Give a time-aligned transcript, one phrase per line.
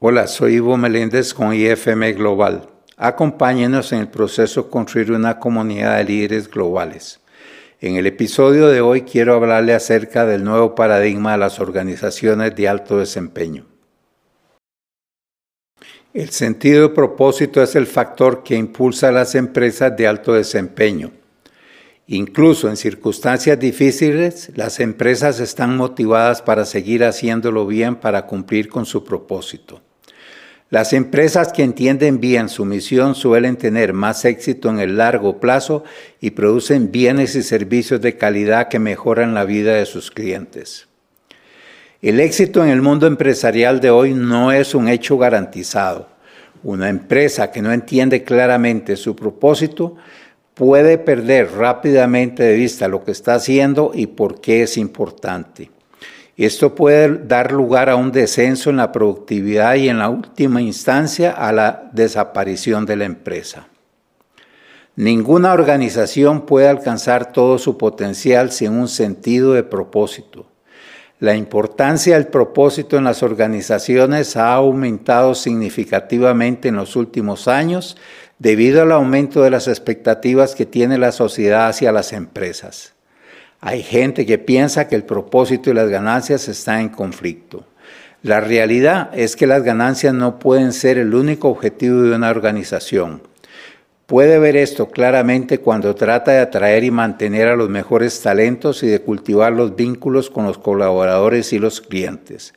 [0.00, 2.68] Hola, soy Ivo Meléndez con IFM Global.
[2.96, 7.18] Acompáñenos en el proceso de construir una comunidad de líderes globales.
[7.80, 12.68] En el episodio de hoy quiero hablarle acerca del nuevo paradigma de las organizaciones de
[12.68, 13.66] alto desempeño.
[16.14, 21.10] El sentido de propósito es el factor que impulsa a las empresas de alto desempeño.
[22.06, 28.86] Incluso en circunstancias difíciles, las empresas están motivadas para seguir haciéndolo bien para cumplir con
[28.86, 29.82] su propósito.
[30.70, 35.82] Las empresas que entienden bien su misión suelen tener más éxito en el largo plazo
[36.20, 40.86] y producen bienes y servicios de calidad que mejoran la vida de sus clientes.
[42.02, 46.08] El éxito en el mundo empresarial de hoy no es un hecho garantizado.
[46.62, 49.96] Una empresa que no entiende claramente su propósito
[50.52, 55.70] puede perder rápidamente de vista lo que está haciendo y por qué es importante.
[56.38, 61.32] Esto puede dar lugar a un descenso en la productividad y en la última instancia
[61.32, 63.66] a la desaparición de la empresa.
[64.94, 70.46] Ninguna organización puede alcanzar todo su potencial sin un sentido de propósito.
[71.18, 77.96] La importancia del propósito en las organizaciones ha aumentado significativamente en los últimos años
[78.38, 82.94] debido al aumento de las expectativas que tiene la sociedad hacia las empresas.
[83.60, 87.64] Hay gente que piensa que el propósito y las ganancias están en conflicto.
[88.22, 93.22] La realidad es que las ganancias no pueden ser el único objetivo de una organización.
[94.06, 98.86] Puede ver esto claramente cuando trata de atraer y mantener a los mejores talentos y
[98.86, 102.54] de cultivar los vínculos con los colaboradores y los clientes.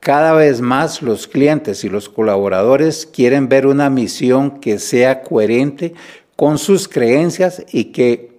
[0.00, 5.94] Cada vez más los clientes y los colaboradores quieren ver una misión que sea coherente
[6.36, 8.35] con sus creencias y que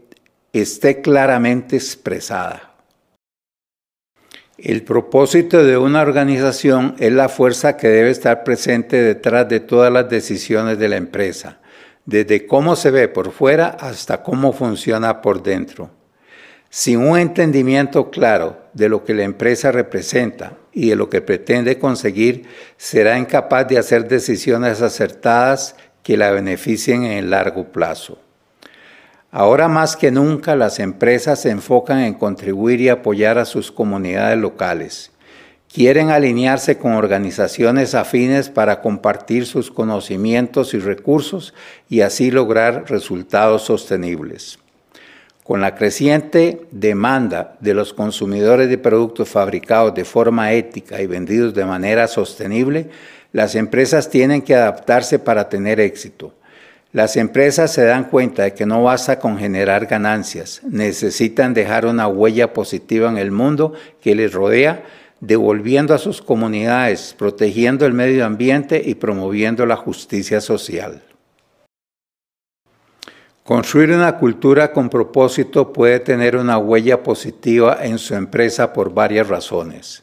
[0.54, 2.68] esté claramente expresada.
[4.58, 9.94] El propósito de una organización es la fuerza que debe estar presente detrás de todas
[9.94, 11.60] las decisiones de la empresa,
[12.06, 15.92] desde cómo se ve por fuera hasta cómo funciona por dentro.
[16.70, 21.78] Sin un entendimiento claro de lo que la empresa representa y de lo que pretende
[21.78, 22.48] conseguir,
[22.78, 28.20] será incapaz de hacer decisiones acertadas que la beneficien en el largo plazo.
[29.32, 34.38] Ahora más que nunca las empresas se enfocan en contribuir y apoyar a sus comunidades
[34.38, 35.12] locales.
[35.72, 41.54] Quieren alinearse con organizaciones afines para compartir sus conocimientos y recursos
[41.90, 44.60] y así lograr resultados sostenibles.
[45.44, 51.54] Con la creciente demanda de los consumidores de productos fabricados de forma ética y vendidos
[51.54, 52.90] de manera sostenible,
[53.34, 56.34] las empresas tienen que adaptarse para tener éxito.
[56.98, 62.08] Las empresas se dan cuenta de que no basta con generar ganancias, necesitan dejar una
[62.08, 64.84] huella positiva en el mundo que les rodea,
[65.20, 71.04] devolviendo a sus comunidades, protegiendo el medio ambiente y promoviendo la justicia social.
[73.44, 79.28] Construir una cultura con propósito puede tener una huella positiva en su empresa por varias
[79.28, 80.02] razones.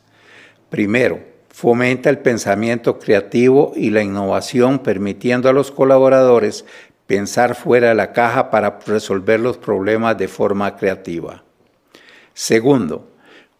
[0.70, 6.64] Primero, Fomenta el pensamiento creativo y la innovación, permitiendo a los colaboradores
[7.06, 11.44] pensar fuera de la caja para resolver los problemas de forma creativa.
[12.34, 13.06] Segundo,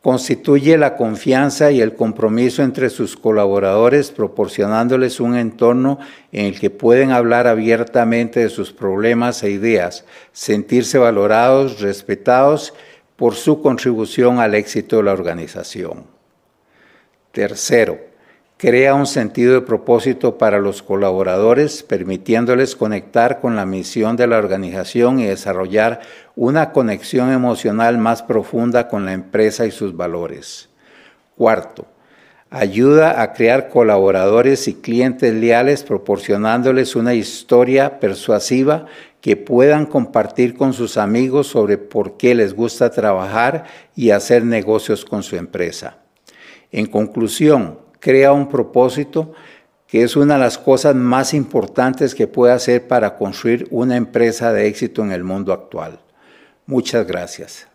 [0.03, 6.01] constituye la confianza y el compromiso entre sus colaboradores, proporcionándoles un entorno
[6.33, 12.75] en el que pueden hablar abiertamente de sus problemas e ideas, sentirse valorados, respetados
[13.15, 16.14] por su contribución al éxito de la organización.
[17.35, 17.99] Tercero,
[18.59, 24.39] crea un sentido de propósito para los colaboradores, permitiéndoles conectar con la misión de la
[24.39, 25.99] organización y desarrollar
[26.37, 30.69] una conexión emocional más profunda con la empresa y sus valores.
[31.37, 31.87] Cuarto,
[32.51, 38.87] ayuda a crear colaboradores y clientes leales proporcionándoles una historia persuasiva
[39.21, 43.65] que puedan compartir con sus amigos sobre por qué les gusta trabajar
[43.97, 46.04] y hacer negocios con su empresa.
[46.77, 49.33] En conclusión, crea un propósito
[49.87, 54.53] que es una de las cosas más importantes que puede hacer para construir una empresa
[54.53, 56.01] de éxito en el mundo actual.
[56.67, 57.69] Muchas gracias.